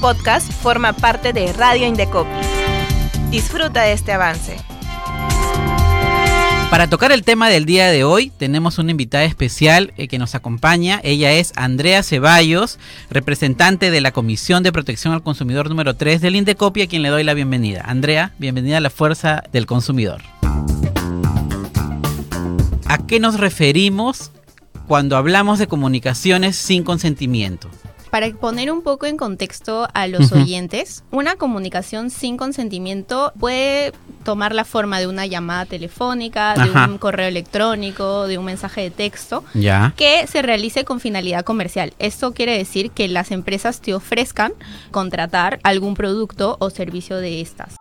podcast 0.00 0.50
forma 0.50 0.94
parte 0.94 1.34
de 1.34 1.52
Radio 1.52 1.86
Indecopi. 1.86 2.30
Disfruta 3.30 3.82
de 3.82 3.92
este 3.92 4.12
avance. 4.12 4.56
Para 6.70 6.88
tocar 6.88 7.12
el 7.12 7.22
tema 7.22 7.48
del 7.48 7.66
día 7.66 7.88
de 7.88 8.04
hoy, 8.04 8.30
tenemos 8.30 8.78
una 8.78 8.92
invitada 8.92 9.24
especial 9.24 9.92
eh, 9.96 10.08
que 10.08 10.18
nos 10.18 10.34
acompaña. 10.34 11.00
Ella 11.02 11.32
es 11.32 11.52
Andrea 11.54 12.02
Ceballos, 12.02 12.78
representante 13.10 13.90
de 13.90 14.00
la 14.00 14.12
Comisión 14.12 14.62
de 14.62 14.72
Protección 14.72 15.12
al 15.12 15.22
Consumidor 15.22 15.68
número 15.68 15.94
3 15.94 16.22
del 16.22 16.36
Indecopi, 16.36 16.82
a 16.82 16.86
quien 16.86 17.02
le 17.02 17.10
doy 17.10 17.22
la 17.22 17.34
bienvenida. 17.34 17.82
Andrea, 17.84 18.32
bienvenida 18.38 18.78
a 18.78 18.80
la 18.80 18.90
Fuerza 18.90 19.42
del 19.52 19.66
Consumidor. 19.66 20.22
¿A 22.86 22.98
qué 23.06 23.20
nos 23.20 23.38
referimos 23.38 24.30
cuando 24.88 25.16
hablamos 25.16 25.58
de 25.58 25.66
comunicaciones 25.66 26.56
sin 26.56 26.84
consentimiento? 26.84 27.68
Para 28.10 28.28
poner 28.32 28.72
un 28.72 28.82
poco 28.82 29.06
en 29.06 29.16
contexto 29.16 29.88
a 29.94 30.08
los 30.08 30.32
oyentes, 30.32 31.04
una 31.12 31.36
comunicación 31.36 32.10
sin 32.10 32.36
consentimiento 32.36 33.32
puede 33.38 33.92
tomar 34.24 34.54
la 34.54 34.64
forma 34.64 34.98
de 34.98 35.06
una 35.06 35.26
llamada 35.26 35.64
telefónica, 35.64 36.54
de 36.54 36.70
un 36.70 36.98
correo 36.98 37.28
electrónico, 37.28 38.26
de 38.26 38.36
un 38.36 38.44
mensaje 38.44 38.82
de 38.82 38.90
texto, 38.90 39.44
que 39.96 40.26
se 40.26 40.42
realice 40.42 40.84
con 40.84 40.98
finalidad 40.98 41.44
comercial. 41.44 41.94
Esto 41.98 42.32
quiere 42.32 42.58
decir 42.58 42.90
que 42.90 43.06
las 43.06 43.30
empresas 43.30 43.80
te 43.80 43.94
ofrezcan 43.94 44.52
contratar 44.90 45.60
algún 45.62 45.94
producto 45.94 46.56
o 46.58 46.70
servicio 46.70 47.16
de 47.16 47.40
estas. 47.40 47.79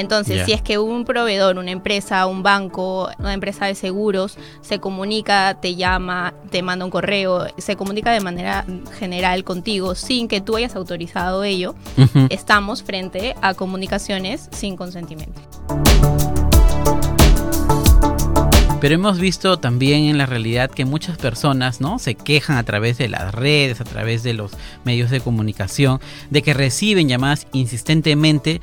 Entonces, 0.00 0.46
si 0.46 0.52
es 0.52 0.62
que 0.62 0.78
un 0.78 1.04
proveedor, 1.04 1.58
una 1.58 1.70
empresa, 1.70 2.26
un 2.26 2.42
banco, 2.42 3.10
una 3.18 3.34
empresa 3.34 3.66
de 3.66 3.74
seguros 3.74 4.38
se 4.62 4.78
comunica, 4.78 5.58
te 5.60 5.76
llama, 5.76 6.32
te 6.50 6.62
manda 6.62 6.84
un 6.84 6.90
correo, 6.90 7.46
se 7.58 7.76
comunica 7.76 8.10
de 8.12 8.20
manera 8.20 8.64
general 8.98 9.44
contigo 9.44 9.94
sin 9.94 10.26
que 10.26 10.40
tú 10.40 10.56
hayas 10.56 10.74
autorizado 10.74 11.44
ello, 11.44 11.74
estamos 12.30 12.82
frente 12.82 13.34
a 13.42 13.54
comunicaciones 13.54 14.48
sin 14.52 14.76
consentimiento. 14.76 15.40
Pero 18.80 18.94
hemos 18.94 19.18
visto 19.18 19.58
también 19.58 20.04
en 20.04 20.16
la 20.16 20.24
realidad 20.24 20.70
que 20.70 20.86
muchas 20.86 21.18
personas, 21.18 21.82
¿no? 21.82 21.98
Se 21.98 22.14
quejan 22.14 22.56
a 22.56 22.62
través 22.62 22.96
de 22.96 23.08
las 23.08 23.34
redes, 23.34 23.82
a 23.82 23.84
través 23.84 24.22
de 24.22 24.32
los 24.32 24.52
medios 24.84 25.10
de 25.10 25.20
comunicación, 25.20 26.00
de 26.30 26.40
que 26.40 26.54
reciben 26.54 27.06
llamadas 27.06 27.46
insistentemente 27.52 28.62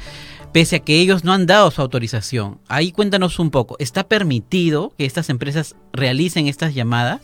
pese 0.57 0.77
a 0.77 0.79
que 0.79 0.99
ellos 0.99 1.23
no 1.23 1.33
han 1.33 1.45
dado 1.45 1.69
su 1.69 1.83
autorización. 1.83 2.57
Ahí 2.67 2.91
cuéntanos 2.91 3.37
un 3.37 3.51
poco, 3.51 3.75
¿está 3.77 4.07
permitido 4.07 4.91
que 4.97 5.05
estas 5.05 5.29
empresas 5.29 5.75
realicen 5.93 6.47
estas 6.47 6.73
llamadas? 6.73 7.21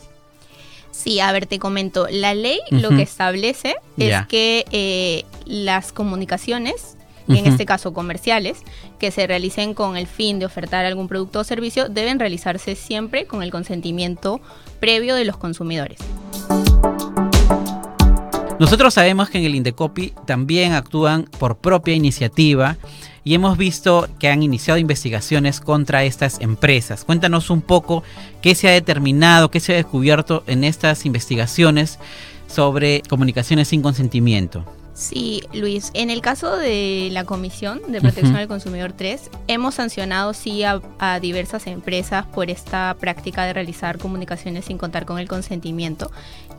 Sí, 0.92 1.18
a 1.18 1.32
ver, 1.32 1.46
te 1.46 1.58
comento. 1.58 2.06
La 2.08 2.32
ley 2.32 2.60
lo 2.70 2.90
que 2.90 3.02
establece 3.02 3.74
es 3.96 4.24
que 4.28 4.64
eh, 4.70 5.24
las 5.46 5.90
comunicaciones, 5.90 6.96
en 7.26 7.44
este 7.44 7.66
caso 7.66 7.92
comerciales, 7.92 8.58
que 9.00 9.10
se 9.10 9.26
realicen 9.26 9.74
con 9.74 9.96
el 9.96 10.06
fin 10.06 10.38
de 10.38 10.46
ofertar 10.46 10.84
algún 10.84 11.08
producto 11.08 11.40
o 11.40 11.44
servicio, 11.44 11.88
deben 11.88 12.20
realizarse 12.20 12.76
siempre 12.76 13.26
con 13.26 13.42
el 13.42 13.50
consentimiento 13.50 14.40
previo 14.78 15.16
de 15.16 15.24
los 15.24 15.38
consumidores. 15.38 15.98
Nosotros 18.60 18.94
sabemos 18.94 19.30
que 19.30 19.38
en 19.38 19.44
el 19.44 19.56
Indecopi 19.56 20.12
también 20.26 20.74
actúan 20.74 21.24
por 21.38 21.56
propia 21.56 21.94
iniciativa 21.94 22.76
y 23.24 23.34
hemos 23.34 23.58
visto 23.58 24.08
que 24.20 24.28
han 24.28 24.42
iniciado 24.42 24.78
investigaciones 24.78 25.60
contra 25.60 26.04
estas 26.04 26.40
empresas. 26.40 27.04
Cuéntanos 27.04 27.50
un 27.50 27.62
poco 27.62 28.04
qué 28.42 28.54
se 28.54 28.68
ha 28.68 28.72
determinado, 28.72 29.50
qué 29.50 29.58
se 29.58 29.72
ha 29.72 29.76
descubierto 29.76 30.44
en 30.46 30.62
estas 30.62 31.04
investigaciones 31.04 31.98
sobre 32.46 33.02
comunicaciones 33.08 33.68
sin 33.68 33.82
consentimiento. 33.82 34.64
Sí, 34.94 35.42
Luis. 35.52 35.90
En 35.92 36.08
el 36.08 36.20
caso 36.20 36.56
de 36.56 37.08
la 37.10 37.24
Comisión 37.24 37.80
de 37.88 38.00
Protección 38.00 38.36
al 38.36 38.46
Consumidor 38.46 38.92
3, 38.92 39.28
hemos 39.48 39.74
sancionado 39.74 40.32
sí 40.34 40.62
a, 40.62 40.80
diversas 41.20 41.66
empresas 41.66 42.26
por 42.26 42.48
esta 42.48 42.96
práctica 43.00 43.44
de 43.44 43.52
realizar 43.52 43.98
comunicaciones 43.98 44.66
sin 44.66 44.78
contar 44.78 45.04
con 45.04 45.18
el 45.18 45.26
consentimiento. 45.26 46.12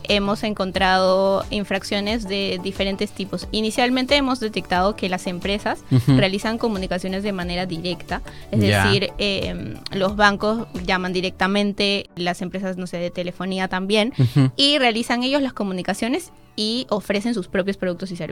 Hemos 0.04 0.44
encontrado 0.44 1.44
infracciones 1.50 2.28
de 2.28 2.60
diferentes 2.62 3.10
tipos. 3.10 3.48
Inicialmente 3.52 4.16
hemos 4.16 4.38
detectado 4.38 4.96
que 4.96 5.08
las 5.08 5.26
empresas 5.26 5.82
realizan 6.06 6.58
comunicaciones 6.58 7.22
de 7.22 7.32
manera 7.32 7.64
directa, 7.64 8.20
es 8.50 8.60
decir, 8.60 9.12
em, 9.16 9.76
los 9.92 10.14
bancos 10.14 10.68
llaman 10.84 11.14
directamente, 11.14 12.10
las 12.16 12.42
empresas, 12.42 12.76
no 12.76 12.86
sé, 12.86 12.98
de 12.98 13.10
telefonía 13.10 13.68
también, 13.68 14.12
y 14.56 14.78
realizan 14.78 15.22
ellos 15.22 15.40
las 15.40 15.54
comunicaciones 15.54 16.32
y 16.56 16.86
ofrecen 16.88 17.34
sus 17.34 17.48
propios 17.48 17.76
productos 17.76 18.10
y 18.10 18.16
servicios. 18.16 18.25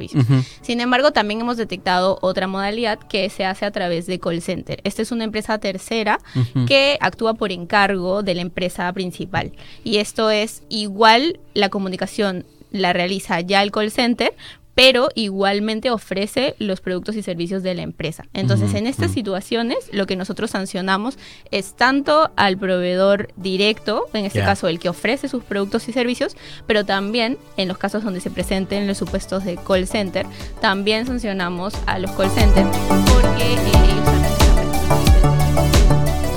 Sin 0.63 0.81
embargo, 0.81 1.13
también 1.13 1.41
hemos 1.41 1.57
detectado 1.57 2.19
otra 2.23 2.47
modalidad 2.47 2.99
que 2.99 3.29
se 3.31 3.45
hace 3.45 3.65
a 3.65 3.71
través 3.71 4.07
de 4.07 4.19
call 4.19 4.43
center. 4.43 4.81
Esta 4.85 5.03
es 5.03 5.13
una 5.13 5.25
empresa 5.25 5.59
tercera 5.59 6.19
que 6.67 6.99
actúa 7.01 7.35
por 7.35 7.53
encargo 7.53 8.23
de 8.23 8.35
la 8.35 8.43
empresa 8.43 8.93
principal. 8.93 9.53
Y 9.83 9.99
esto 9.99 10.31
es 10.31 10.63
igual 10.69 11.41
la 11.55 11.69
comunicación 11.69 12.45
la 12.71 12.93
realiza 12.93 13.41
ya 13.41 13.63
el 13.63 13.71
call 13.71 13.91
center, 13.91 14.35
pero 14.75 15.09
igualmente 15.15 15.91
ofrece 15.91 16.55
los 16.59 16.81
productos 16.81 17.17
y 17.17 17.23
servicios 17.23 17.63
de 17.63 17.75
la 17.75 17.83
empresa. 17.83 18.27
Entonces, 18.33 18.75
en 18.75 18.87
estas 18.87 19.13
situaciones, 19.13 19.79
lo 19.93 20.07
que 20.07 20.17
nosotros 20.17 20.51
sancionamos 20.51 21.19
es 21.51 21.75
tanto 21.75 22.31
al 22.37 22.59
proveedor 22.59 23.29
directo, 23.37 24.07
en 24.13 24.25
este 24.25 24.41
caso 24.41 24.69
el 24.69 24.79
que 24.79 24.89
ofrece 24.89 25.29
sus 25.29 25.45
productos 25.45 25.89
y 25.89 25.93
servicios, 25.93 26.37
pero 26.67 26.85
también 26.85 27.39
en 27.57 27.69
los 27.69 27.79
casos 27.79 28.05
donde 28.05 28.21
se 28.21 28.31
presenten 28.31 28.87
los 28.87 28.99
supuestos 28.99 29.45
de 29.45 29.57
call 29.57 29.87
center, 29.87 30.27
también 30.61 31.07
sancionamos 31.07 31.75
a 31.87 31.99
los 31.99 32.11
call 32.13 32.31
centers 32.31 32.69
porque 33.13 33.53
ellos 33.53 33.75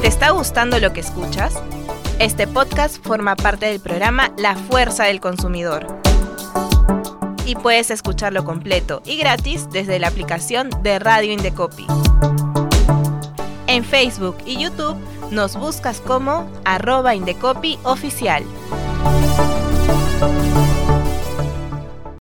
¿Te 0.02 0.08
está 0.08 0.30
gustando 0.30 0.80
lo 0.80 0.94
que 0.94 1.02
escuchas? 1.02 1.56
Este 2.20 2.48
podcast 2.48 3.04
forma 3.04 3.36
parte 3.36 3.66
del 3.66 3.80
programa 3.80 4.32
La 4.38 4.56
Fuerza 4.56 5.06
del 5.06 5.20
Consumidor 5.20 6.07
y 7.48 7.56
puedes 7.56 7.90
escucharlo 7.90 8.44
completo 8.44 9.02
y 9.06 9.18
gratis 9.18 9.70
desde 9.72 9.98
la 10.00 10.10
aplicación 10.10 10.70
de 10.84 11.00
Radio 11.00 11.32
Indecopi. 11.32 11.88
En 13.68 13.86
Facebook 13.86 14.38
y 14.46 14.62
YouTube 14.62 14.98
nos 15.32 15.56
buscas 15.56 16.02
como 16.02 16.50
arroba 16.66 17.16
Indecopi 17.16 17.80
oficial. 17.84 18.44